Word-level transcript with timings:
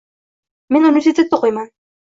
Men 0.77 0.89
universitetda 0.91 1.39
o'qiyman. 1.41 1.73